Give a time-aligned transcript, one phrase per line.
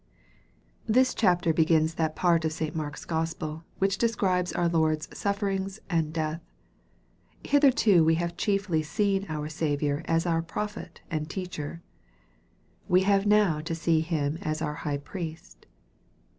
[0.87, 2.75] THIS chapter begins that part of St.
[2.75, 6.41] Mark's Gospel, which describes our Lord's sufferings and death.
[7.43, 11.83] Hither to we have chiefly seen our Saviour as our prophet and teacher.
[12.87, 15.67] We have now to see Him as our High Priest.